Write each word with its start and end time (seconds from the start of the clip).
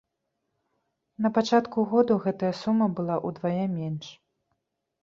На 1.25 1.31
пачатку 1.35 1.85
году 1.91 2.17
гэтая 2.25 2.51
сума 2.63 2.87
была 2.97 3.21
ўдвая 3.31 3.65
менш. 3.79 4.05